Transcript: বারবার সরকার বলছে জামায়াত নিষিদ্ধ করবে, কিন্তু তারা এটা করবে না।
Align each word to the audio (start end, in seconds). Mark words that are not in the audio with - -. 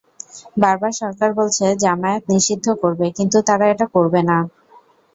বারবার 0.57 0.93
সরকার 1.01 1.29
বলছে 1.39 1.65
জামায়াত 1.83 2.23
নিষিদ্ধ 2.31 2.67
করবে, 2.81 3.05
কিন্তু 3.17 3.37
তারা 3.47 3.65
এটা 3.73 3.85
করবে 3.95 4.21
না। 4.29 4.37